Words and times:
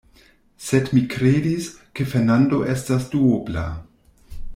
Sed 0.67 0.87
mi 0.97 1.01
kredis, 1.15 1.67
ke 1.99 2.07
Fernando 2.13 2.63
estas 2.73 3.07
duobla. 3.13 3.67